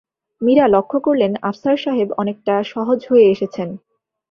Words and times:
মীরা 0.41 0.65
লক্ষ 0.67 0.91
করলেন, 0.97 1.31
আফসার 1.41 1.77
সাহেব 1.77 2.09
অনেকটা 2.17 2.53
সহজ 2.63 2.99
হয়ে 3.09 3.25
এসেছেন। 3.31 3.69